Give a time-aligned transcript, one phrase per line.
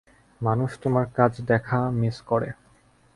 [0.41, 2.49] মানুষ তোমার কাজ দেখা মিস করে।